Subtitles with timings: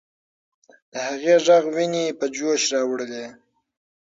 [0.91, 3.25] د هغې ږغ ويني په جوش راوړلې.